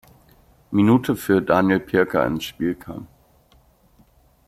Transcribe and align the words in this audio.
Minute 0.71 1.15
für 1.15 1.41
Daniel 1.43 1.79
Pirker 1.79 2.25
ins 2.25 2.43
Spiel 2.45 2.73
kam. 2.73 3.05